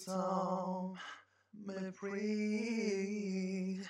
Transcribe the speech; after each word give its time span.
You 0.00 0.06
told 0.14 0.96
me 1.66 1.74
pretty 1.92 3.80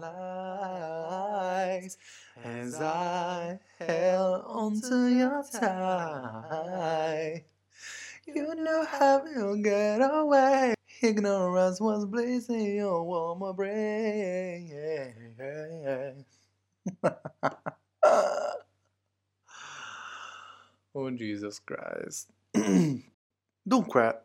lies 0.00 1.96
as 2.44 2.74
I 2.74 3.58
held 3.78 4.44
onto 4.46 5.06
your 5.06 5.42
tie. 5.50 7.44
You 8.26 8.54
know 8.54 8.84
how 8.84 9.24
you 9.24 9.62
get 9.62 10.02
away. 10.02 10.74
Ignorance 11.00 11.80
was 11.80 12.04
blazing 12.04 12.76
your 12.76 13.02
warm 13.02 13.56
brain. 13.56 14.74
oh 20.94 21.10
Jesus 21.14 21.60
Christ. 21.60 22.28
Dunque, 23.68 24.18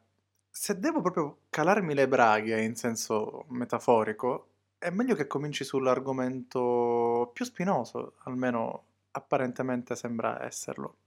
se 0.55 0.79
devo 0.79 1.01
proprio 1.01 1.39
calarmi 1.49 1.95
le 1.95 2.07
braghe 2.07 2.61
in 2.61 2.75
senso 2.75 3.45
metaforico, 3.49 4.49
è 4.77 4.91
meglio 4.91 5.15
che 5.15 5.25
cominci 5.25 5.63
sull'argomento 5.63 7.31
più 7.33 7.43
spinoso, 7.43 8.17
almeno 8.25 8.83
apparentemente 9.11 9.95
sembra 9.95 10.43
esserlo. 10.45 10.97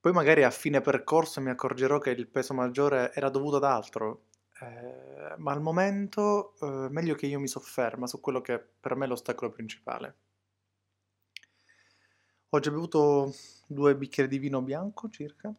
Poi 0.00 0.12
magari 0.12 0.44
a 0.44 0.50
fine 0.50 0.80
percorso 0.80 1.42
mi 1.42 1.50
accorgerò 1.50 1.98
che 1.98 2.10
il 2.10 2.26
peso 2.26 2.54
maggiore 2.54 3.12
era 3.12 3.28
dovuto 3.28 3.56
ad 3.56 3.64
altro, 3.64 4.22
eh, 4.60 5.34
ma 5.36 5.52
al 5.52 5.60
momento 5.60 6.54
eh, 6.60 6.88
meglio 6.88 7.14
che 7.14 7.26
io 7.26 7.38
mi 7.38 7.48
sofferma 7.48 8.06
su 8.06 8.18
quello 8.20 8.40
che 8.40 8.58
per 8.58 8.94
me 8.94 9.04
è 9.04 9.08
l'ostacolo 9.08 9.50
principale. 9.50 10.14
Ho 12.48 12.60
già 12.60 12.70
bevuto 12.70 13.34
due 13.66 13.94
bicchieri 13.94 14.28
di 14.28 14.38
vino 14.38 14.62
bianco 14.62 15.10
circa, 15.10 15.54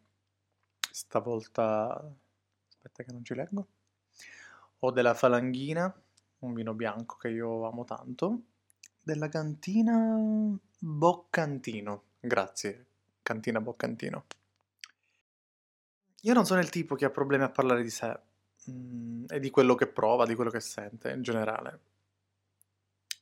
stavolta 0.92 2.14
aspetta 2.68 3.04
che 3.04 3.12
non 3.12 3.24
ci 3.24 3.36
leggo. 3.36 3.68
Ho 4.80 4.92
della 4.92 5.14
falanghina, 5.14 5.94
un 6.40 6.54
vino 6.54 6.74
bianco 6.74 7.18
che 7.18 7.30
io 7.30 7.68
amo 7.68 7.84
tanto, 7.84 8.42
della 9.02 9.28
cantina 9.28 10.18
Boccantino. 10.80 12.04
Grazie, 12.20 12.86
cantina 13.22 13.60
Boccantino. 13.60 14.26
Io 16.24 16.34
non 16.34 16.46
sono 16.46 16.60
il 16.60 16.70
tipo 16.70 16.96
che 16.96 17.06
ha 17.06 17.10
problemi 17.10 17.44
a 17.44 17.50
parlare 17.50 17.82
di 17.82 17.90
sé 17.90 18.20
mm, 18.70 19.26
e 19.30 19.40
di 19.40 19.50
quello 19.50 19.76
che 19.76 19.88
prova, 19.88 20.26
di 20.26 20.36
quello 20.36 20.50
che 20.50 20.60
sente 20.60 21.12
in 21.12 21.22
generale. 21.22 21.80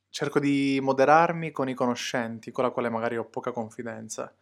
Cerco 0.10 0.40
di 0.40 0.80
moderarmi 0.82 1.52
con 1.52 1.70
i 1.70 1.76
conoscenti, 1.76 2.52
con 2.52 2.64
la 2.64 2.72
quale 2.72 2.90
magari 2.90 3.18
ho 3.18 3.26
poca 3.26 3.52
confidenza. 3.52 4.34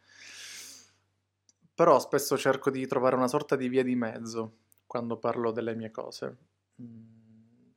Però 1.76 2.00
spesso 2.00 2.38
cerco 2.38 2.70
di 2.70 2.88
trovare 2.88 3.16
una 3.16 3.28
sorta 3.28 3.56
di 3.56 3.68
via 3.68 3.84
di 3.84 3.96
mezzo 3.96 4.60
quando 4.88 5.18
parlo 5.18 5.52
delle 5.52 5.76
mie 5.76 5.92
cose. 5.92 6.38
Mm. 6.82 7.72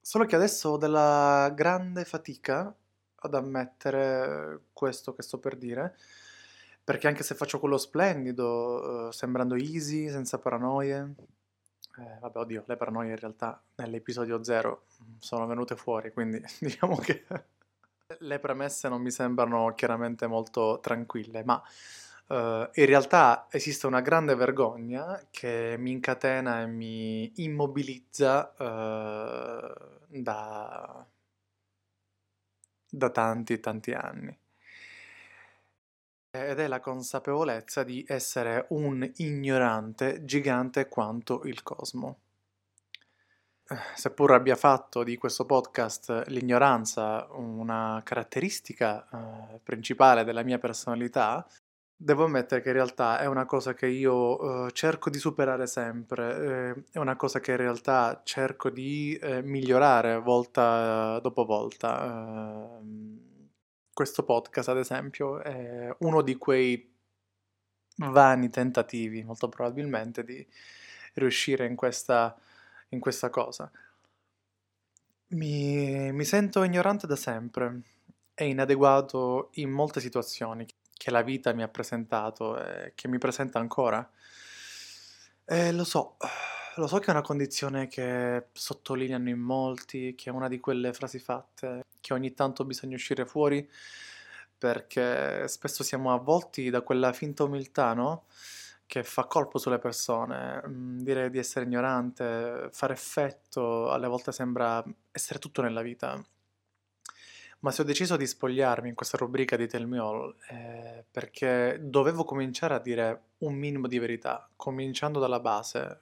Solo 0.00 0.24
che 0.24 0.36
adesso 0.36 0.70
ho 0.70 0.76
della 0.78 1.52
grande 1.54 2.04
fatica 2.04 2.74
ad 3.20 3.34
ammettere 3.34 4.68
questo 4.72 5.14
che 5.14 5.22
sto 5.22 5.38
per 5.38 5.56
dire, 5.56 5.96
perché 6.82 7.08
anche 7.08 7.22
se 7.22 7.34
faccio 7.34 7.58
quello 7.58 7.76
splendido, 7.76 9.08
eh, 9.08 9.12
sembrando 9.12 9.54
easy, 9.54 10.08
senza 10.08 10.38
paranoie, 10.38 11.14
eh, 11.98 12.18
vabbè, 12.20 12.38
oddio, 12.38 12.64
le 12.66 12.76
paranoie 12.76 13.10
in 13.10 13.18
realtà 13.18 13.60
nell'episodio 13.74 14.42
0 14.42 14.84
sono 15.18 15.46
venute 15.46 15.76
fuori, 15.76 16.12
quindi 16.12 16.40
diciamo 16.60 16.96
che 16.96 17.24
le 18.20 18.38
premesse 18.38 18.88
non 18.88 19.02
mi 19.02 19.10
sembrano 19.10 19.74
chiaramente 19.74 20.26
molto 20.26 20.78
tranquille, 20.80 21.44
ma 21.44 21.62
Uh, 22.28 22.68
in 22.74 22.84
realtà 22.84 23.46
esiste 23.50 23.86
una 23.86 24.02
grande 24.02 24.34
vergogna 24.34 25.18
che 25.30 25.76
mi 25.78 25.92
incatena 25.92 26.60
e 26.60 26.66
mi 26.66 27.32
immobilizza 27.36 28.52
uh, 28.58 30.20
da, 30.20 31.06
da 32.90 33.10
tanti 33.10 33.60
tanti 33.60 33.92
anni. 33.92 34.38
Ed 36.30 36.58
è 36.60 36.66
la 36.66 36.80
consapevolezza 36.80 37.82
di 37.82 38.04
essere 38.06 38.66
un 38.70 39.10
ignorante 39.16 40.26
gigante 40.26 40.86
quanto 40.86 41.44
il 41.44 41.62
cosmo. 41.62 42.18
Seppur 43.94 44.32
abbia 44.32 44.56
fatto 44.56 45.02
di 45.02 45.16
questo 45.16 45.44
podcast 45.44 46.24
l'ignoranza 46.28 47.26
una 47.32 48.00
caratteristica 48.04 49.06
uh, 49.10 49.60
principale 49.62 50.24
della 50.24 50.42
mia 50.42 50.58
personalità, 50.58 51.46
Devo 52.00 52.24
ammettere 52.26 52.60
che 52.62 52.68
in 52.68 52.74
realtà 52.74 53.18
è 53.18 53.26
una 53.26 53.44
cosa 53.44 53.74
che 53.74 53.88
io 53.88 54.40
uh, 54.40 54.70
cerco 54.70 55.10
di 55.10 55.18
superare 55.18 55.66
sempre, 55.66 56.76
eh, 56.76 56.84
è 56.92 56.98
una 56.98 57.16
cosa 57.16 57.40
che 57.40 57.50
in 57.50 57.56
realtà 57.56 58.20
cerco 58.22 58.70
di 58.70 59.16
eh, 59.20 59.42
migliorare 59.42 60.20
volta 60.20 61.18
dopo 61.18 61.44
volta. 61.44 62.78
Uh, 62.80 63.18
questo 63.92 64.22
podcast, 64.22 64.68
ad 64.68 64.78
esempio, 64.78 65.40
è 65.40 65.92
uno 65.98 66.22
di 66.22 66.36
quei 66.36 66.88
vani 67.96 68.48
tentativi, 68.48 69.24
molto 69.24 69.48
probabilmente, 69.48 70.22
di 70.22 70.46
riuscire 71.14 71.66
in 71.66 71.74
questa, 71.74 72.38
in 72.90 73.00
questa 73.00 73.28
cosa. 73.28 73.68
Mi, 75.30 76.12
mi 76.12 76.24
sento 76.24 76.62
ignorante 76.62 77.08
da 77.08 77.16
sempre 77.16 77.82
e 78.34 78.46
inadeguato 78.46 79.50
in 79.54 79.70
molte 79.70 79.98
situazioni 80.00 80.64
che 81.08 81.10
la 81.10 81.22
vita 81.22 81.52
mi 81.54 81.62
ha 81.62 81.68
presentato 81.68 82.62
e 82.62 82.92
che 82.94 83.08
mi 83.08 83.16
presenta 83.18 83.58
ancora. 83.58 84.08
E 85.44 85.72
lo 85.72 85.84
so, 85.84 86.16
lo 86.76 86.86
so 86.86 86.98
che 86.98 87.06
è 87.06 87.10
una 87.10 87.22
condizione 87.22 87.88
che 87.88 88.48
sottolineano 88.52 89.28
in 89.30 89.38
molti, 89.38 90.14
che 90.14 90.28
è 90.28 90.32
una 90.32 90.48
di 90.48 90.60
quelle 90.60 90.92
frasi 90.92 91.18
fatte 91.18 91.84
che 92.00 92.12
ogni 92.12 92.34
tanto 92.34 92.64
bisogna 92.64 92.94
uscire 92.96 93.24
fuori 93.24 93.68
perché 94.58 95.48
spesso 95.48 95.82
siamo 95.82 96.12
avvolti 96.12 96.68
da 96.68 96.82
quella 96.82 97.12
finta 97.12 97.44
umiltà, 97.44 97.94
no? 97.94 98.26
Che 98.86 99.02
fa 99.04 99.24
colpo 99.24 99.58
sulle 99.58 99.78
persone. 99.78 100.62
Mm, 100.66 101.00
dire 101.00 101.30
di 101.30 101.38
essere 101.38 101.64
ignorante, 101.64 102.68
fare 102.72 102.92
effetto, 102.94 103.90
alle 103.90 104.08
volte 104.08 104.32
sembra 104.32 104.84
essere 105.12 105.38
tutto 105.38 105.62
nella 105.62 105.82
vita 105.82 106.22
ma 107.60 107.70
se 107.72 107.82
ho 107.82 107.84
deciso 107.84 108.16
di 108.16 108.26
spogliarmi 108.26 108.88
in 108.88 108.94
questa 108.94 109.16
rubrica 109.16 109.56
di 109.56 109.66
Tell 109.66 109.86
Me 109.86 109.98
All 109.98 110.34
eh, 110.48 111.04
perché 111.10 111.78
dovevo 111.80 112.24
cominciare 112.24 112.74
a 112.74 112.78
dire 112.78 113.22
un 113.38 113.54
minimo 113.54 113.88
di 113.88 113.98
verità, 113.98 114.48
cominciando 114.54 115.18
dalla 115.18 115.40
base, 115.40 116.00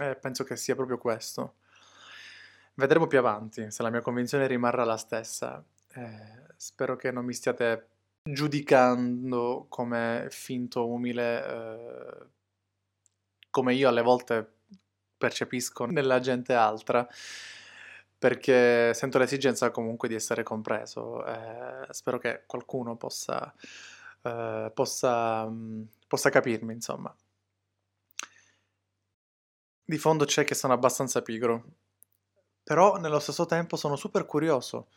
eh, 0.00 0.16
penso 0.16 0.42
che 0.42 0.56
sia 0.56 0.74
proprio 0.74 0.98
questo. 0.98 1.54
Vedremo 2.74 3.06
più 3.06 3.18
avanti 3.18 3.70
se 3.70 3.82
la 3.82 3.90
mia 3.90 4.02
convinzione 4.02 4.46
rimarrà 4.46 4.84
la 4.84 4.96
stessa. 4.96 5.64
Eh, 5.94 6.42
spero 6.56 6.96
che 6.96 7.10
non 7.10 7.24
mi 7.24 7.32
stiate 7.32 7.88
giudicando 8.22 9.66
come 9.68 10.26
finto 10.30 10.88
umile, 10.88 11.46
eh, 11.46 12.26
come 13.50 13.74
io 13.74 13.88
alle 13.88 14.02
volte 14.02 14.54
percepisco 15.16 15.86
nella 15.86 16.18
gente 16.18 16.52
altra 16.52 17.08
perché 18.18 18.92
sento 18.94 19.18
l'esigenza 19.18 19.70
comunque 19.70 20.08
di 20.08 20.14
essere 20.14 20.42
compreso. 20.42 21.24
Eh, 21.26 21.86
spero 21.90 22.18
che 22.18 22.44
qualcuno 22.46 22.96
possa, 22.96 23.54
eh, 24.22 24.70
possa, 24.74 25.46
mm, 25.48 25.82
possa 26.08 26.30
capirmi, 26.30 26.72
insomma. 26.72 27.14
Di 29.84 29.98
fondo 29.98 30.24
c'è 30.26 30.44
che 30.44 30.54
sono 30.54 30.74
abbastanza 30.74 31.22
pigro, 31.22 31.64
però 32.62 32.96
nello 32.98 33.18
stesso 33.20 33.46
tempo 33.46 33.76
sono 33.76 33.96
super 33.96 34.26
curioso. 34.26 34.88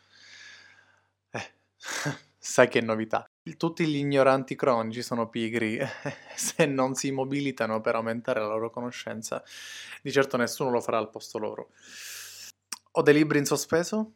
Eh, 1.30 1.52
sai 2.38 2.68
che 2.68 2.80
novità. 2.80 3.28
Tutti 3.56 3.84
gli 3.86 3.96
ignoranti 3.96 4.54
cronici 4.54 5.02
sono 5.02 5.28
pigri 5.28 5.78
se 6.36 6.66
non 6.66 6.94
si 6.94 7.10
mobilitano 7.10 7.80
per 7.80 7.96
aumentare 7.96 8.40
la 8.40 8.46
loro 8.46 8.70
conoscenza. 8.70 9.42
Di 10.02 10.12
certo 10.12 10.36
nessuno 10.36 10.70
lo 10.70 10.80
farà 10.80 10.98
al 10.98 11.10
posto 11.10 11.38
loro. 11.38 11.70
Ho 12.94 13.02
dei 13.02 13.14
libri 13.14 13.38
in 13.38 13.44
sospeso, 13.44 14.12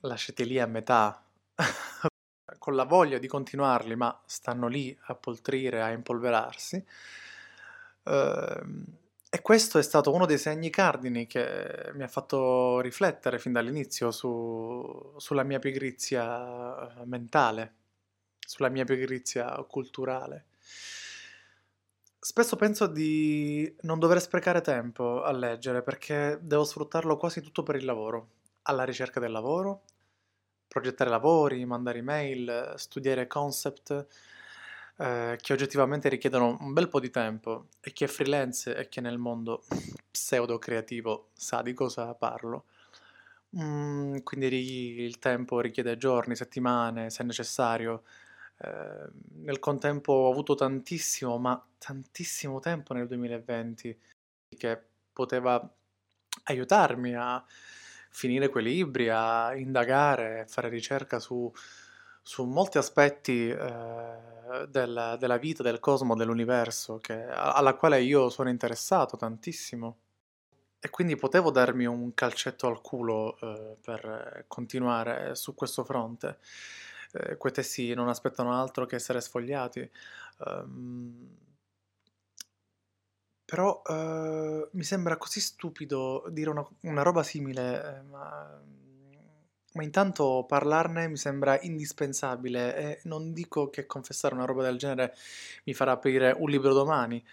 lasciati 0.00 0.44
lì 0.44 0.60
a 0.60 0.66
metà, 0.66 1.24
con 2.58 2.74
la 2.74 2.84
voglia 2.84 3.16
di 3.16 3.26
continuarli, 3.26 3.96
ma 3.96 4.20
stanno 4.26 4.68
lì 4.68 4.96
a 5.06 5.14
poltrire, 5.14 5.80
a 5.80 5.90
impolverarsi. 5.90 6.84
Uh, 8.02 8.84
e 9.30 9.42
questo 9.42 9.78
è 9.78 9.82
stato 9.82 10.12
uno 10.12 10.26
dei 10.26 10.36
segni 10.36 10.68
cardini 10.68 11.26
che 11.26 11.90
mi 11.94 12.02
ha 12.02 12.08
fatto 12.08 12.80
riflettere 12.80 13.38
fin 13.38 13.52
dall'inizio 13.52 14.10
su, 14.10 15.14
sulla 15.16 15.42
mia 15.42 15.58
pigrizia 15.58 17.02
mentale, 17.04 17.74
sulla 18.38 18.68
mia 18.68 18.84
pigrizia 18.84 19.52
culturale. 19.66 20.44
Spesso 22.30 22.56
penso 22.56 22.86
di 22.86 23.74
non 23.84 23.98
dover 23.98 24.20
sprecare 24.20 24.60
tempo 24.60 25.22
a 25.22 25.32
leggere 25.32 25.80
perché 25.80 26.38
devo 26.42 26.62
sfruttarlo 26.62 27.16
quasi 27.16 27.40
tutto 27.40 27.62
per 27.62 27.76
il 27.76 27.86
lavoro, 27.86 28.28
alla 28.64 28.84
ricerca 28.84 29.18
del 29.18 29.32
lavoro, 29.32 29.84
progettare 30.68 31.08
lavori, 31.08 31.64
mandare 31.64 32.00
email, 32.00 32.74
studiare 32.76 33.26
concept, 33.26 34.06
eh, 34.98 35.38
che 35.40 35.52
oggettivamente 35.54 36.10
richiedono 36.10 36.58
un 36.60 36.74
bel 36.74 36.90
po' 36.90 37.00
di 37.00 37.08
tempo 37.08 37.68
e 37.80 37.94
chi 37.94 38.04
è 38.04 38.08
freelance 38.08 38.76
e 38.76 38.90
chi 38.90 38.98
è 38.98 39.02
nel 39.02 39.16
mondo 39.16 39.64
pseudo 40.10 40.58
creativo 40.58 41.30
sa 41.32 41.62
di 41.62 41.72
cosa 41.72 42.12
parlo. 42.12 42.66
Mm, 43.56 44.18
quindi 44.18 45.00
il 45.00 45.18
tempo 45.18 45.60
richiede 45.60 45.96
giorni, 45.96 46.36
settimane, 46.36 47.08
se 47.08 47.22
necessario. 47.22 48.02
Eh, 48.60 49.08
nel 49.42 49.58
contempo 49.60 50.12
ho 50.12 50.30
avuto 50.30 50.54
tantissimo, 50.54 51.38
ma 51.38 51.64
tantissimo 51.78 52.58
tempo 52.60 52.92
nel 52.94 53.06
2020 53.06 53.98
che 54.56 54.82
poteva 55.12 55.68
aiutarmi 56.44 57.14
a 57.14 57.44
finire 58.10 58.48
quei 58.48 58.64
libri, 58.64 59.08
a 59.10 59.54
indagare, 59.54 60.46
fare 60.48 60.68
ricerca 60.68 61.18
su, 61.20 61.50
su 62.22 62.44
molti 62.44 62.78
aspetti 62.78 63.48
eh, 63.48 64.66
del- 64.68 65.16
della 65.18 65.36
vita, 65.36 65.62
del 65.62 65.78
cosmo, 65.78 66.16
dell'universo, 66.16 66.98
che- 66.98 67.26
alla 67.26 67.74
quale 67.74 68.00
io 68.02 68.28
sono 68.28 68.48
interessato 68.48 69.16
tantissimo. 69.16 69.98
E 70.80 70.90
quindi 70.90 71.16
potevo 71.16 71.50
darmi 71.50 71.86
un 71.86 72.14
calcetto 72.14 72.66
al 72.68 72.80
culo 72.80 73.36
eh, 73.40 73.76
per 73.82 74.44
continuare 74.48 75.34
su 75.34 75.54
questo 75.54 75.84
fronte. 75.84 76.38
Eh, 77.12 77.36
quei 77.36 77.52
testi 77.52 77.94
non 77.94 78.08
aspettano 78.08 78.52
altro 78.60 78.86
che 78.86 78.96
essere 78.96 79.20
sfogliati. 79.20 79.88
Ehm, 80.46 81.36
però 83.44 83.80
eh, 83.86 84.68
mi 84.72 84.82
sembra 84.84 85.16
così 85.16 85.40
stupido 85.40 86.24
dire 86.30 86.50
una, 86.50 86.66
una 86.82 87.02
roba 87.02 87.22
simile, 87.22 87.98
eh, 87.98 88.02
ma, 88.02 88.60
ma 89.74 89.82
intanto 89.82 90.44
parlarne 90.46 91.08
mi 91.08 91.16
sembra 91.16 91.58
indispensabile 91.60 92.76
e 92.76 93.00
non 93.04 93.32
dico 93.32 93.70
che 93.70 93.86
confessare 93.86 94.34
una 94.34 94.44
roba 94.44 94.62
del 94.62 94.76
genere 94.78 95.14
mi 95.64 95.74
farà 95.74 95.92
aprire 95.92 96.34
un 96.36 96.50
libro 96.50 96.72
domani. 96.74 97.24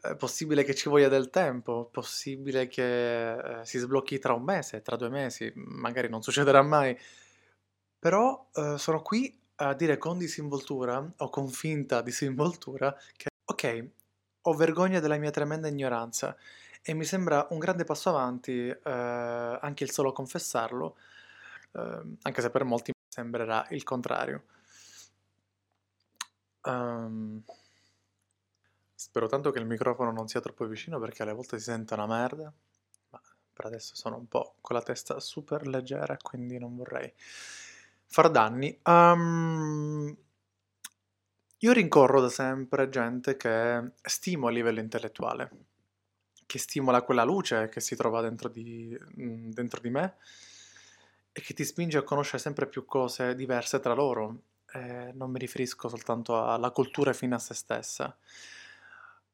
È 0.00 0.14
possibile 0.16 0.64
che 0.64 0.74
ci 0.74 0.88
voglia 0.88 1.08
del 1.08 1.30
tempo, 1.30 1.88
possibile 1.90 2.68
che 2.68 3.60
eh, 3.60 3.64
si 3.64 3.78
sblocchi 3.78 4.18
tra 4.18 4.32
un 4.34 4.42
mese, 4.44 4.82
tra 4.82 4.96
due 4.96 5.08
mesi, 5.08 5.52
magari 5.54 6.08
non 6.08 6.22
succederà 6.22 6.62
mai. 6.62 6.96
Però 7.98 8.48
eh, 8.54 8.76
sono 8.78 9.02
qui 9.02 9.36
a 9.56 9.74
dire 9.74 9.98
con 9.98 10.18
disinvoltura 10.18 11.04
o 11.16 11.30
con 11.30 11.48
finta 11.48 12.00
disinvoltura 12.00 12.94
che 13.16 13.28
ok, 13.44 13.88
ho 14.42 14.52
vergogna 14.54 15.00
della 15.00 15.16
mia 15.16 15.30
tremenda 15.30 15.68
ignoranza 15.68 16.36
e 16.82 16.94
mi 16.94 17.04
sembra 17.04 17.46
un 17.50 17.58
grande 17.58 17.84
passo 17.84 18.08
avanti 18.10 18.68
eh, 18.68 18.78
anche 19.60 19.84
il 19.84 19.90
solo 19.90 20.12
confessarlo, 20.12 20.96
eh, 21.72 22.02
anche 22.22 22.40
se 22.40 22.50
per 22.50 22.64
molti 22.64 22.92
sembrerà 23.08 23.66
il 23.70 23.82
contrario. 23.82 24.44
Um, 26.62 27.42
spero 28.94 29.26
tanto 29.26 29.50
che 29.50 29.58
il 29.58 29.66
microfono 29.66 30.12
non 30.12 30.28
sia 30.28 30.40
troppo 30.40 30.66
vicino 30.66 30.98
perché 30.98 31.22
alle 31.22 31.32
volte 31.32 31.58
si 31.58 31.64
sente 31.64 31.94
una 31.94 32.06
merda, 32.06 32.52
ma 33.10 33.20
per 33.52 33.66
adesso 33.66 33.96
sono 33.96 34.16
un 34.16 34.28
po' 34.28 34.54
con 34.60 34.76
la 34.76 34.82
testa 34.82 35.18
super 35.20 35.66
leggera, 35.66 36.16
quindi 36.16 36.58
non 36.58 36.76
vorrei 36.76 37.12
far 38.08 38.30
danni. 38.30 38.78
Um, 38.84 40.16
io 41.58 41.72
rincorro 41.72 42.20
da 42.20 42.28
sempre 42.28 42.88
gente 42.88 43.36
che 43.36 43.92
stimo 44.02 44.46
a 44.46 44.50
livello 44.50 44.80
intellettuale, 44.80 45.50
che 46.46 46.58
stimola 46.58 47.02
quella 47.02 47.24
luce 47.24 47.68
che 47.68 47.80
si 47.80 47.96
trova 47.96 48.20
dentro 48.20 48.48
di, 48.48 48.96
mm, 49.20 49.50
dentro 49.50 49.80
di 49.80 49.90
me 49.90 50.16
e 51.32 51.40
che 51.40 51.54
ti 51.54 51.64
spinge 51.64 51.98
a 51.98 52.02
conoscere 52.02 52.38
sempre 52.38 52.66
più 52.66 52.84
cose 52.84 53.34
diverse 53.34 53.80
tra 53.80 53.94
loro. 53.94 54.42
Eh, 54.72 55.12
non 55.14 55.30
mi 55.30 55.38
riferisco 55.38 55.88
soltanto 55.88 56.42
alla 56.44 56.70
cultura 56.70 57.12
fino 57.12 57.34
a 57.34 57.38
se 57.38 57.54
stessa. 57.54 58.16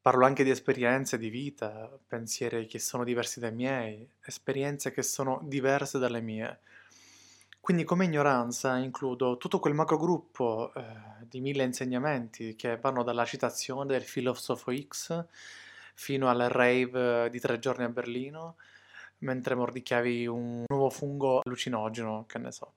Parlo 0.00 0.26
anche 0.26 0.44
di 0.44 0.50
esperienze 0.50 1.16
di 1.18 1.30
vita, 1.30 1.90
pensieri 2.06 2.66
che 2.66 2.78
sono 2.78 3.04
diversi 3.04 3.40
dai 3.40 3.52
miei, 3.52 4.06
esperienze 4.22 4.90
che 4.92 5.02
sono 5.02 5.40
diverse 5.44 5.98
dalle 5.98 6.20
mie. 6.20 6.60
Quindi 7.64 7.84
come 7.84 8.04
ignoranza 8.04 8.76
includo 8.76 9.38
tutto 9.38 9.58
quel 9.58 9.72
macrogruppo 9.72 10.70
eh, 10.74 10.84
di 11.26 11.40
mille 11.40 11.62
insegnamenti 11.62 12.56
che 12.56 12.76
vanno 12.76 13.02
dalla 13.02 13.24
citazione 13.24 13.86
del 13.86 14.02
filosofo 14.02 14.70
X 14.70 15.24
fino 15.94 16.28
al 16.28 16.40
rave 16.50 17.30
di 17.30 17.40
tre 17.40 17.58
giorni 17.58 17.84
a 17.84 17.88
Berlino, 17.88 18.56
mentre 19.20 19.54
mordicchiavi 19.54 20.26
un 20.26 20.64
nuovo 20.66 20.90
fungo 20.90 21.40
allucinogeno, 21.42 22.26
che 22.28 22.36
ne 22.36 22.52
so. 22.52 22.74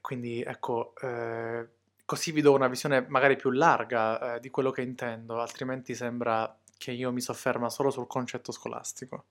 Quindi 0.00 0.40
ecco, 0.40 0.94
eh, 1.00 1.68
così 2.04 2.30
vi 2.30 2.42
do 2.42 2.52
una 2.52 2.68
visione 2.68 3.06
magari 3.08 3.34
più 3.34 3.50
larga 3.50 4.36
eh, 4.36 4.40
di 4.40 4.50
quello 4.50 4.70
che 4.70 4.82
intendo, 4.82 5.40
altrimenti 5.40 5.96
sembra 5.96 6.56
che 6.76 6.92
io 6.92 7.10
mi 7.10 7.20
sofferma 7.20 7.68
solo 7.68 7.90
sul 7.90 8.06
concetto 8.06 8.52
scolastico. 8.52 9.24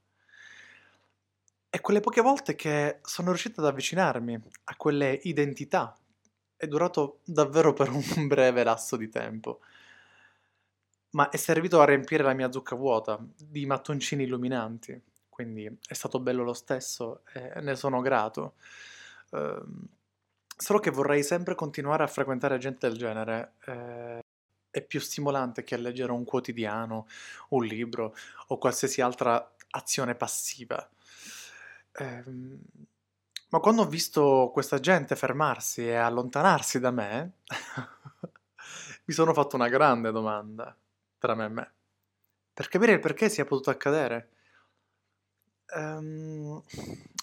E 1.78 1.80
quelle 1.80 2.00
poche 2.00 2.22
volte 2.22 2.56
che 2.56 3.02
sono 3.04 3.28
riuscito 3.28 3.62
ad 3.62 3.68
avvicinarmi 3.68 4.42
a 4.64 4.76
quelle 4.78 5.20
identità 5.26 5.96
è 6.56 6.66
durato 6.66 7.20
davvero 7.24 7.72
per 7.74 7.92
un 7.92 8.02
breve 8.26 8.64
lasso 8.64 8.96
di 8.96 9.10
tempo, 9.10 9.60
ma 11.12 11.30
è 11.30 11.38
servito 11.38 11.80
a 11.80 11.86
riempire 11.86 12.24
la 12.24 12.34
mia 12.34 12.52
zucca 12.52 12.76
vuota 12.76 13.24
di 13.38 13.68
mattoncini 13.68 14.24
illuminanti, 14.24 15.00
quindi 15.30 15.66
è 15.66 15.94
stato 15.94 16.20
bello 16.20 16.42
lo 16.44 16.54
stesso 16.54 17.22
e 17.32 17.62
ne 17.62 17.76
sono 17.76 18.02
grato. 18.02 18.56
Uh, 19.30 19.88
solo 20.58 20.80
che 20.80 20.90
vorrei 20.90 21.22
sempre 21.22 21.54
continuare 21.54 22.02
a 22.02 22.08
frequentare 22.08 22.58
gente 22.58 22.88
del 22.88 22.98
genere. 22.98 23.54
Eh, 23.68 24.20
è 24.72 24.82
più 24.82 25.00
stimolante 25.00 25.64
che 25.64 25.78
leggere 25.78 26.12
un 26.12 26.24
quotidiano, 26.24 27.08
un 27.50 27.64
libro 27.66 28.16
o 28.48 28.58
qualsiasi 28.58 29.00
altra 29.02 29.54
azione 29.70 30.16
passiva. 30.16 30.90
Ehm, 32.00 32.60
ma 33.50 33.60
quando 33.60 33.82
ho 33.84 33.88
visto 33.88 34.50
questa 34.54 34.80
gente 34.80 35.16
fermarsi 35.16 35.88
e 35.88 35.96
allontanarsi 35.96 36.80
da 36.80 36.92
me, 36.92 37.38
mi 39.06 39.14
sono 39.14 39.34
fatto 39.34 39.56
una 39.56 39.70
grande 39.70 40.12
domanda 40.12 40.76
tra 41.18 41.34
me 41.34 41.46
e 41.46 41.50
me, 41.50 41.72
per 42.54 42.68
capire 42.68 42.94
il 42.94 43.00
perché 43.00 43.30
sia 43.30 43.46
potuto 43.46 43.70
accadere. 43.70 44.30
Ehm, 45.76 46.62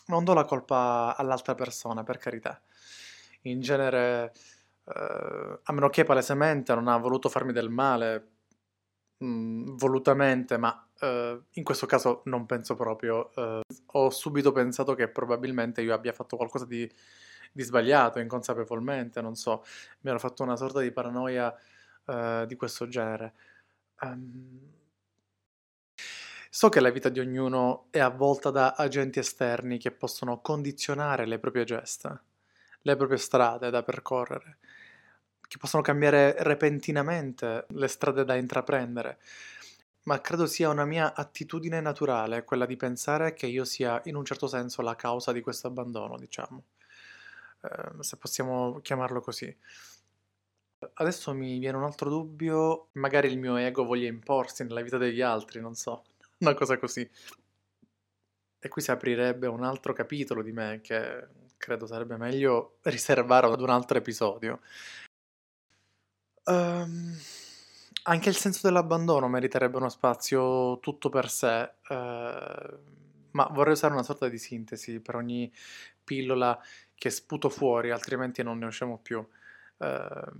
non 0.06 0.24
do 0.24 0.34
la 0.34 0.44
colpa 0.44 1.14
all'altra 1.16 1.54
persona, 1.54 2.02
per 2.02 2.18
carità. 2.18 2.60
In 3.42 3.60
genere, 3.60 4.32
eh, 4.84 5.60
a 5.62 5.72
meno 5.72 5.88
che 5.90 6.04
palesemente 6.04 6.74
non 6.74 6.88
ha 6.88 6.96
voluto 6.98 7.28
farmi 7.28 7.52
del 7.52 7.70
male, 7.70 8.28
mh, 9.18 9.26
mm, 9.26 9.76
volutamente, 9.76 10.56
ma 10.58 10.88
eh, 11.00 11.42
in 11.52 11.64
questo 11.64 11.86
caso 11.86 12.22
non 12.24 12.46
penso 12.46 12.74
proprio. 12.74 13.32
Eh, 13.34 13.63
ho 13.96 14.10
subito 14.10 14.52
pensato 14.52 14.94
che 14.94 15.08
probabilmente 15.08 15.82
io 15.82 15.94
abbia 15.94 16.12
fatto 16.12 16.36
qualcosa 16.36 16.66
di, 16.66 16.90
di 17.52 17.62
sbagliato, 17.62 18.18
inconsapevolmente, 18.18 19.20
non 19.20 19.34
so, 19.34 19.64
mi 20.00 20.10
ero 20.10 20.18
fatto 20.18 20.42
una 20.42 20.56
sorta 20.56 20.80
di 20.80 20.90
paranoia 20.92 21.54
eh, 22.06 22.44
di 22.46 22.56
questo 22.56 22.88
genere. 22.88 23.34
Um, 24.00 24.72
So 26.54 26.68
che 26.68 26.78
la 26.78 26.90
vita 26.90 27.08
di 27.08 27.18
ognuno 27.18 27.88
è 27.90 27.98
avvolta 27.98 28.50
da 28.50 28.74
agenti 28.74 29.18
esterni 29.18 29.76
che 29.76 29.90
possono 29.90 30.40
condizionare 30.40 31.26
le 31.26 31.40
proprie 31.40 31.64
gesta, 31.64 32.22
le 32.82 32.94
proprie 32.94 33.18
strade 33.18 33.70
da 33.70 33.82
percorrere, 33.82 34.58
che 35.48 35.56
possono 35.58 35.82
cambiare 35.82 36.36
repentinamente 36.44 37.66
le 37.70 37.88
strade 37.88 38.24
da 38.24 38.36
intraprendere 38.36 39.18
ma 40.04 40.20
credo 40.20 40.46
sia 40.46 40.68
una 40.68 40.84
mia 40.84 41.14
attitudine 41.14 41.80
naturale 41.80 42.44
quella 42.44 42.66
di 42.66 42.76
pensare 42.76 43.32
che 43.34 43.46
io 43.46 43.64
sia 43.64 44.00
in 44.04 44.16
un 44.16 44.24
certo 44.24 44.46
senso 44.46 44.82
la 44.82 44.96
causa 44.96 45.32
di 45.32 45.40
questo 45.40 45.68
abbandono, 45.68 46.18
diciamo, 46.18 46.64
eh, 47.62 48.02
se 48.02 48.16
possiamo 48.16 48.80
chiamarlo 48.80 49.20
così. 49.20 49.54
Adesso 50.94 51.32
mi 51.32 51.58
viene 51.58 51.78
un 51.78 51.84
altro 51.84 52.10
dubbio, 52.10 52.88
magari 52.92 53.28
il 53.28 53.38
mio 53.38 53.56
ego 53.56 53.84
voglia 53.84 54.06
imporsi 54.06 54.64
nella 54.64 54.82
vita 54.82 54.98
degli 54.98 55.22
altri, 55.22 55.60
non 55.60 55.74
so, 55.74 56.04
una 56.40 56.54
cosa 56.54 56.78
così. 56.78 57.08
E 58.58 58.68
qui 58.68 58.82
si 58.82 58.90
aprirebbe 58.90 59.46
un 59.46 59.62
altro 59.62 59.92
capitolo 59.92 60.42
di 60.42 60.52
me 60.52 60.80
che 60.82 61.26
credo 61.56 61.86
sarebbe 61.86 62.16
meglio 62.16 62.78
riservare 62.84 63.46
ad 63.46 63.60
un 63.60 63.70
altro 63.70 63.96
episodio. 63.98 64.60
Um, 66.46 67.18
anche 68.06 68.28
il 68.28 68.36
senso 68.36 68.60
dell'abbandono 68.66 69.28
meriterebbe 69.28 69.76
uno 69.76 69.88
spazio 69.88 70.78
tutto 70.80 71.08
per 71.08 71.30
sé, 71.30 71.62
eh, 71.88 72.78
ma 73.30 73.48
vorrei 73.52 73.72
usare 73.72 73.92
una 73.94 74.02
sorta 74.02 74.28
di 74.28 74.38
sintesi 74.38 75.00
per 75.00 75.16
ogni 75.16 75.52
pillola 76.02 76.58
che 76.94 77.10
sputo 77.10 77.48
fuori, 77.48 77.90
altrimenti 77.90 78.42
non 78.42 78.58
ne 78.58 78.66
usciamo 78.66 78.98
più. 78.98 79.26
Eh, 79.78 80.32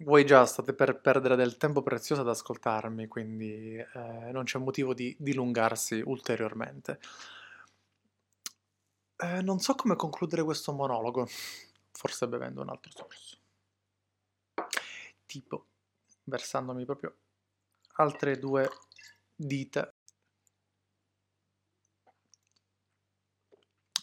voi 0.00 0.24
già 0.24 0.46
state 0.46 0.74
per 0.74 1.00
perdere 1.00 1.36
del 1.36 1.56
tempo 1.56 1.82
prezioso 1.82 2.22
ad 2.22 2.28
ascoltarmi, 2.28 3.08
quindi 3.08 3.76
eh, 3.76 4.30
non 4.32 4.44
c'è 4.44 4.58
motivo 4.58 4.94
di 4.94 5.14
dilungarsi 5.18 6.00
ulteriormente. 6.04 6.98
Eh, 9.16 9.42
non 9.42 9.58
so 9.58 9.74
come 9.74 9.96
concludere 9.96 10.44
questo 10.44 10.72
monologo, 10.72 11.26
forse 11.92 12.28
bevendo 12.28 12.62
un 12.62 12.68
altro 12.70 12.90
sorso. 12.94 13.36
tipo 15.26 15.67
versandomi 16.28 16.84
proprio 16.84 17.16
altre 17.96 18.38
due 18.38 18.68
dita. 19.34 19.92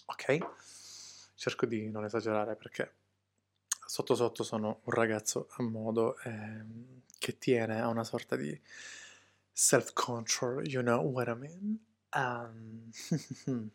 Ok, 0.07 0.37
cerco 1.35 1.65
di 1.65 1.89
non 1.89 2.05
esagerare 2.05 2.55
perché 2.55 2.93
sotto 3.85 4.15
sotto 4.15 4.43
sono 4.43 4.81
un 4.83 4.93
ragazzo 4.93 5.47
a 5.57 5.63
modo 5.63 6.17
ehm, 6.19 7.01
che 7.17 7.37
tiene 7.37 7.81
a 7.81 7.87
una 7.87 8.03
sorta 8.03 8.35
di 8.35 8.59
self-control, 9.51 10.67
you 10.67 10.81
know 10.81 11.01
what 11.01 11.27
I 11.27 11.35
mean? 11.35 11.79
Um, 12.13 12.91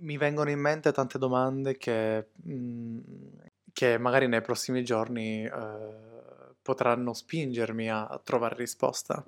mi 0.00 0.16
vengono 0.16 0.50
in 0.50 0.60
mente 0.60 0.92
tante 0.92 1.18
domande 1.18 1.76
che, 1.76 2.28
mm, 2.46 3.38
che 3.78 3.96
magari 3.96 4.26
nei 4.26 4.40
prossimi 4.40 4.82
giorni 4.82 5.44
eh, 5.44 6.50
potranno 6.60 7.12
spingermi 7.14 7.88
a 7.88 8.20
trovare 8.24 8.56
risposta. 8.56 9.24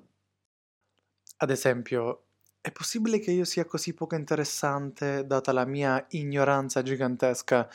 Ad 1.37 1.49
esempio, 1.49 2.25
è 2.61 2.71
possibile 2.71 3.19
che 3.19 3.31
io 3.31 3.43
sia 3.45 3.65
così 3.65 3.93
poco 3.93 4.15
interessante 4.15 5.25
data 5.25 5.51
la 5.51 5.65
mia 5.65 6.05
ignoranza 6.09 6.83
gigantesca 6.83 7.67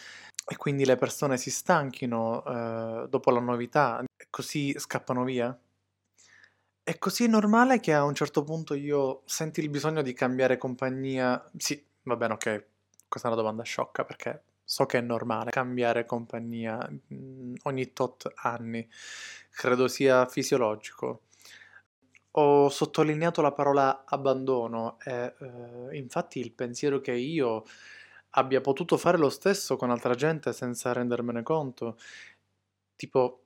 e 0.49 0.56
quindi 0.56 0.85
le 0.85 0.97
persone 0.97 1.37
si 1.37 1.50
stanchino 1.50 2.45
eh, 2.45 3.09
dopo 3.09 3.30
la 3.30 3.40
novità 3.40 4.00
e 4.16 4.26
così 4.30 4.75
scappano 4.78 5.25
via? 5.25 5.59
È 6.83 6.99
così 6.99 7.28
normale 7.28 7.80
che 7.80 7.92
a 7.92 8.02
un 8.04 8.14
certo 8.14 8.42
punto 8.42 8.73
io 8.75 9.23
senti 9.26 9.61
il 9.61 9.68
bisogno 9.68 10.00
di 10.00 10.14
cambiare 10.14 10.56
compagnia? 10.56 11.50
Sì, 11.56 11.85
va 12.04 12.16
bene, 12.16 12.33
ok, 12.33 12.66
questa 13.09 13.28
è 13.28 13.33
una 13.33 13.40
domanda 13.42 13.62
sciocca 13.62 14.04
perché 14.04 14.42
so 14.66 14.85
che 14.85 14.99
è 14.99 15.00
normale 15.00 15.52
cambiare 15.52 16.04
compagnia 16.04 16.76
mm, 17.14 17.54
ogni 17.62 17.92
tot 17.92 18.32
anni, 18.35 18.87
credo 19.50 19.87
sia 19.88 20.26
fisiologico. 20.26 21.23
Ho 22.32 22.68
sottolineato 22.68 23.40
la 23.40 23.52
parola 23.52 24.04
abbandono 24.04 24.99
e 25.04 25.35
eh, 25.38 25.96
infatti 25.96 26.40
il 26.40 26.52
pensiero 26.52 27.00
che 27.00 27.12
io 27.12 27.64
abbia 28.30 28.61
potuto 28.61 28.99
fare 28.99 29.16
lo 29.18 29.30
stesso 29.30 29.76
con 29.76 29.90
altra 29.90 30.14
gente 30.14 30.52
senza 30.52 30.92
rendermene 30.92 31.42
conto, 31.42 31.96
tipo 32.96 33.44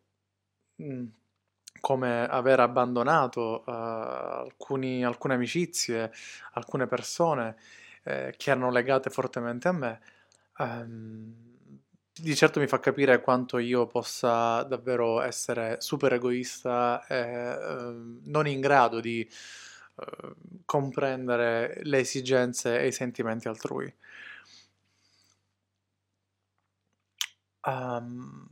mm, 0.83 1.07
come 1.81 2.27
aver 2.27 2.61
abbandonato 2.61 3.63
uh, 3.67 3.71
alcuni, 3.71 5.05
alcune 5.05 5.35
amicizie, 5.35 6.13
alcune 6.53 6.87
persone 6.87 7.57
eh, 8.05 8.35
che 8.37 8.51
erano 8.51 8.71
legate 8.71 9.11
fortemente 9.11 9.69
a 9.69 9.73
me, 9.73 10.01
um, 10.61 11.35
di 12.13 12.37
certo 12.37 12.61
mi 12.61 12.67
fa 12.67 12.79
capire 12.79 13.21
quanto 13.21 13.59
io 13.59 13.87
possa 13.87 14.63
davvero 14.65 15.21
essere 15.23 15.81
super 15.81 16.13
egoista 16.13 17.05
e 17.07 17.55
uh, 17.55 18.21
non 18.25 18.47
in 18.47 18.61
grado 18.61 19.01
di 19.01 19.27
uh, 19.95 20.35
comprendere 20.65 21.81
le 21.83 21.99
esigenze 21.99 22.79
e 22.79 22.89
i 22.89 22.93
sentimenti 22.93 23.49
altrui. 23.49 23.93
Um, 27.63 28.49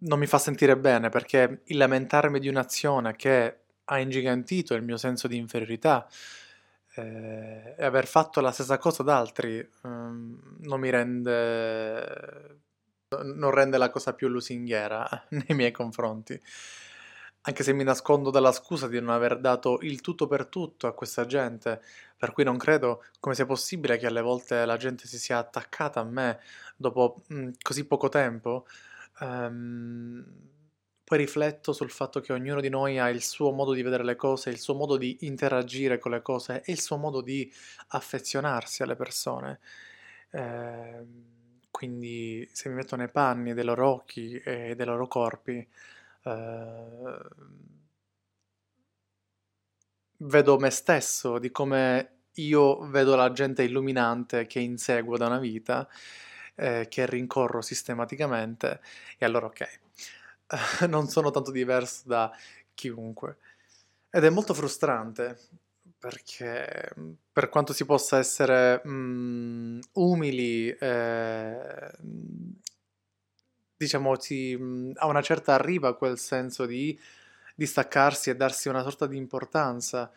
non 0.00 0.18
mi 0.18 0.26
fa 0.26 0.38
sentire 0.38 0.76
bene 0.76 1.08
perché 1.08 1.62
il 1.64 1.76
lamentarmi 1.76 2.38
di 2.38 2.48
un'azione 2.48 3.16
che 3.16 3.58
ha 3.84 3.98
ingigantito 3.98 4.74
il 4.74 4.82
mio 4.82 4.96
senso 4.96 5.26
di 5.28 5.36
inferiorità 5.36 6.06
eh, 6.98 7.74
e 7.76 7.84
aver 7.84 8.06
fatto 8.06 8.40
la 8.40 8.50
stessa 8.50 8.78
cosa 8.78 9.02
ad 9.02 9.08
altri 9.08 9.66
um, 9.82 10.56
non 10.60 10.80
mi 10.80 10.90
rende 10.90 12.60
non 13.10 13.50
rende 13.50 13.78
la 13.78 13.88
cosa 13.88 14.12
più 14.12 14.28
lusinghiera 14.28 15.08
nei 15.30 15.56
miei 15.56 15.70
confronti. 15.72 16.38
Anche 17.42 17.62
se 17.62 17.72
mi 17.72 17.84
nascondo 17.84 18.30
dalla 18.30 18.52
scusa 18.52 18.88
di 18.88 19.00
non 19.00 19.08
aver 19.08 19.38
dato 19.38 19.78
il 19.80 20.02
tutto 20.02 20.26
per 20.26 20.46
tutto 20.46 20.86
a 20.86 20.92
questa 20.92 21.24
gente, 21.24 21.80
per 22.16 22.32
cui 22.32 22.44
non 22.44 22.58
credo 22.58 23.04
come 23.20 23.34
sia 23.34 23.46
possibile 23.46 23.96
che 23.96 24.06
alle 24.06 24.20
volte 24.20 24.66
la 24.66 24.76
gente 24.76 25.06
si 25.06 25.18
sia 25.18 25.38
attaccata 25.38 26.00
a 26.00 26.04
me 26.04 26.40
dopo 26.76 27.22
mh, 27.28 27.50
così 27.62 27.86
poco 27.86 28.10
tempo, 28.10 28.66
Um, 29.20 30.24
poi 31.08 31.16
rifletto 31.16 31.72
sul 31.72 31.90
fatto 31.90 32.20
che 32.20 32.34
ognuno 32.34 32.60
di 32.60 32.68
noi 32.68 32.98
ha 32.98 33.08
il 33.08 33.22
suo 33.22 33.50
modo 33.50 33.72
di 33.72 33.80
vedere 33.80 34.04
le 34.04 34.14
cose, 34.14 34.50
il 34.50 34.58
suo 34.58 34.74
modo 34.74 34.98
di 34.98 35.16
interagire 35.20 35.98
con 35.98 36.10
le 36.10 36.20
cose 36.20 36.60
e 36.62 36.70
il 36.70 36.80
suo 36.80 36.98
modo 36.98 37.22
di 37.22 37.50
affezionarsi 37.88 38.82
alle 38.82 38.94
persone. 38.94 39.58
Eh, 40.30 41.02
quindi 41.70 42.46
se 42.52 42.68
mi 42.68 42.74
metto 42.74 42.94
nei 42.96 43.10
panni 43.10 43.54
dei 43.54 43.64
loro 43.64 43.88
occhi 43.88 44.34
e 44.38 44.74
dei 44.76 44.84
loro 44.84 45.06
corpi, 45.08 45.66
eh, 46.24 47.18
vedo 50.18 50.58
me 50.58 50.68
stesso, 50.70 51.38
di 51.38 51.50
come 51.50 52.16
io 52.34 52.86
vedo 52.90 53.16
la 53.16 53.32
gente 53.32 53.62
illuminante 53.62 54.46
che 54.46 54.60
inseguo 54.60 55.16
da 55.16 55.26
una 55.26 55.38
vita 55.38 55.88
eh, 56.54 56.86
che 56.90 57.06
rincorro 57.06 57.62
sistematicamente 57.62 58.80
e 59.16 59.24
allora 59.24 59.46
ok, 59.46 59.80
non 60.88 61.08
sono 61.08 61.30
tanto 61.30 61.50
diverso 61.50 62.02
da 62.06 62.30
chiunque. 62.74 63.36
Ed 64.10 64.24
è 64.24 64.30
molto 64.30 64.54
frustrante 64.54 65.38
perché 65.98 66.92
per 67.32 67.48
quanto 67.48 67.72
si 67.72 67.84
possa 67.84 68.18
essere 68.18 68.80
mm, 68.86 69.80
umili, 69.94 70.70
eh, 70.70 71.90
diciamo, 73.76 74.18
si, 74.20 74.56
mm, 74.56 74.92
a 74.96 75.06
una 75.06 75.22
certa 75.22 75.54
arriva 75.54 75.96
quel 75.96 76.18
senso 76.18 76.66
di 76.66 76.98
distaccarsi 77.54 78.30
e 78.30 78.36
darsi 78.36 78.68
una 78.68 78.82
sorta 78.82 79.06
di 79.06 79.16
importanza, 79.16 80.10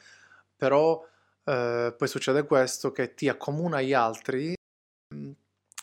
però 0.56 1.04
eh, 1.44 1.94
poi 1.98 2.08
succede 2.08 2.46
questo 2.46 2.92
che 2.92 3.14
ti 3.16 3.28
accomuna 3.28 3.78
agli 3.78 3.94
altri 3.94 4.54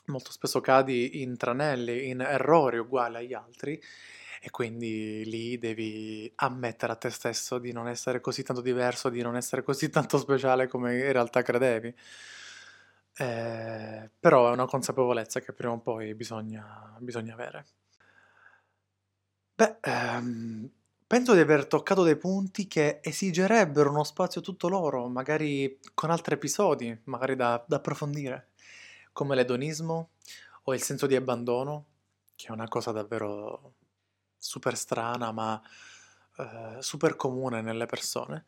molto 0.09 0.33
spesso 0.33 0.61
cadi 0.61 1.23
in 1.23 1.37
tranelli, 1.37 2.09
in 2.09 2.21
errori 2.21 2.79
uguali 2.79 3.17
agli 3.17 3.35
altri 3.35 3.81
e 4.41 4.51
quindi 4.51 5.25
lì 5.27 5.59
devi 5.59 6.31
ammettere 6.37 6.93
a 6.93 6.97
te 6.97 7.11
stesso 7.11 7.59
di 7.59 7.73
non 7.73 7.89
essere 7.89 8.21
così 8.21 8.43
tanto 8.43 8.63
diverso, 8.63 9.09
di 9.09 9.23
non 9.23 9.37
essere 9.37 9.63
così 9.63 9.91
tanto 9.91 10.19
speciale 10.19 10.69
come 10.69 10.97
in 10.99 11.13
realtà 11.13 11.43
credevi. 11.43 11.95
Eh, 13.21 14.11
però 14.21 14.49
è 14.49 14.53
una 14.53 14.67
consapevolezza 14.67 15.41
che 15.41 15.53
prima 15.53 15.73
o 15.73 15.81
poi 15.81 16.15
bisogna, 16.15 16.97
bisogna 17.01 17.33
avere. 17.35 17.65
Beh, 19.55 19.79
ehm, 19.81 20.71
penso 21.07 21.35
di 21.35 21.41
aver 21.41 21.67
toccato 21.67 22.05
dei 22.05 22.17
punti 22.17 22.69
che 22.69 23.01
esigerebbero 23.03 23.91
uno 23.91 24.05
spazio 24.05 24.41
tutto 24.41 24.69
loro, 24.69 25.09
magari 25.09 25.81
con 25.95 26.11
altri 26.11 26.35
episodi, 26.35 26.97
magari 27.05 27.35
da, 27.35 27.63
da 27.67 27.77
approfondire 27.77 28.51
come 29.13 29.35
l'edonismo 29.35 30.11
o 30.65 30.75
il 30.75 30.83
senso 30.83 31.07
di 31.09 31.17
abbandono, 31.17 31.87
che 32.37 32.47
è 32.49 32.51
una 32.53 32.69
cosa 32.69 32.93
davvero 32.93 33.75
super 34.39 34.77
strana 34.77 35.33
ma 35.33 35.61
eh, 36.39 36.77
super 36.81 37.17
comune 37.17 37.61
nelle 37.61 37.87
persone, 37.87 38.45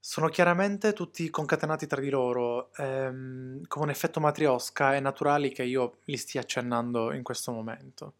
sono 0.00 0.28
chiaramente 0.28 0.92
tutti 0.92 1.28
concatenati 1.30 1.86
tra 1.86 2.00
di 2.00 2.08
loro, 2.10 2.72
ehm, 2.76 3.66
come 3.66 3.84
un 3.84 3.90
effetto 3.90 4.20
matriosca 4.20 4.94
e 4.94 5.00
naturali 5.00 5.50
che 5.50 5.64
io 5.64 5.98
li 6.04 6.16
stia 6.16 6.40
accennando 6.40 7.12
in 7.12 7.22
questo 7.22 7.52
momento. 7.52 8.14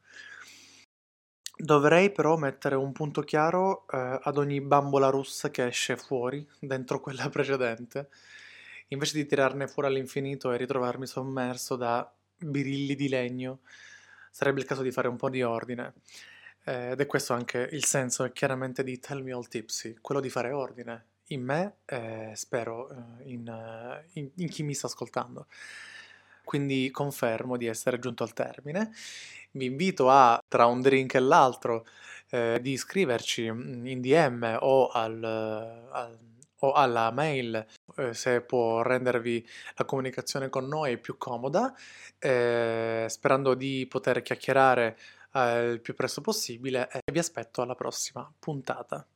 Dovrei 1.56 2.10
però 2.12 2.36
mettere 2.36 2.74
un 2.76 2.92
punto 2.92 3.20
chiaro 3.22 3.86
eh, 3.88 4.18
ad 4.22 4.36
ogni 4.36 4.60
bambola 4.60 5.10
russa 5.10 5.50
che 5.50 5.66
esce 5.66 5.96
fuori, 5.96 6.46
dentro 6.60 7.00
quella 7.00 7.28
precedente, 7.28 8.08
invece 8.88 9.16
di 9.16 9.26
tirarne 9.26 9.66
fuori 9.68 9.88
all'infinito 9.88 10.52
e 10.52 10.56
ritrovarmi 10.56 11.06
sommerso 11.06 11.76
da 11.76 12.10
birilli 12.36 12.94
di 12.94 13.08
legno, 13.08 13.60
sarebbe 14.30 14.60
il 14.60 14.66
caso 14.66 14.82
di 14.82 14.92
fare 14.92 15.08
un 15.08 15.16
po' 15.16 15.30
di 15.30 15.42
ordine. 15.42 15.94
Eh, 16.68 16.90
ed 16.90 17.00
è 17.00 17.06
questo 17.06 17.32
anche 17.32 17.66
il 17.72 17.86
senso 17.86 18.30
chiaramente 18.30 18.84
di 18.84 18.98
Tell 18.98 19.22
Me 19.22 19.32
All 19.32 19.48
Tipsy, 19.48 19.96
quello 20.02 20.20
di 20.20 20.28
fare 20.28 20.52
ordine 20.52 21.06
in 21.28 21.42
me 21.42 21.76
e 21.86 22.32
spero 22.34 22.90
eh, 22.90 23.30
in, 23.30 23.48
eh, 23.48 24.06
in, 24.20 24.28
in 24.34 24.48
chi 24.50 24.62
mi 24.62 24.74
sta 24.74 24.86
ascoltando. 24.86 25.46
Quindi 26.44 26.90
confermo 26.90 27.56
di 27.56 27.66
essere 27.66 27.98
giunto 27.98 28.22
al 28.22 28.34
termine. 28.34 28.90
Vi 29.52 29.64
invito 29.64 30.10
a, 30.10 30.42
tra 30.46 30.66
un 30.66 30.82
drink 30.82 31.14
e 31.14 31.20
l'altro, 31.20 31.86
eh, 32.30 32.58
di 32.60 32.72
iscriverci 32.72 33.50
mm, 33.50 33.86
in 33.86 34.00
DM 34.02 34.58
o 34.60 34.88
al, 34.88 35.24
al 35.24 36.18
o 36.60 36.72
alla 36.72 37.10
mail 37.10 37.64
eh, 37.96 38.14
se 38.14 38.40
può 38.40 38.82
rendervi 38.82 39.46
la 39.76 39.84
comunicazione 39.84 40.48
con 40.48 40.66
noi 40.66 40.98
più 40.98 41.16
comoda, 41.16 41.72
eh, 42.18 43.06
sperando 43.08 43.54
di 43.54 43.86
poter 43.88 44.22
chiacchierare 44.22 44.96
eh, 45.32 45.70
il 45.70 45.80
più 45.80 45.94
presto 45.94 46.20
possibile 46.20 46.88
e 46.90 47.00
vi 47.12 47.18
aspetto 47.18 47.62
alla 47.62 47.74
prossima 47.74 48.30
puntata. 48.38 49.06